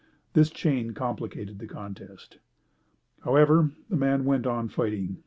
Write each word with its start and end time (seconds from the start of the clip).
This 0.33 0.49
chain 0.49 0.95
complicated 0.95 1.59
the 1.59 1.67
contest. 1.67 2.39
However, 3.23 3.69
the 3.87 3.97
man 3.97 4.25
went 4.25 4.47
on 4.47 4.67
fighting. 4.67 5.17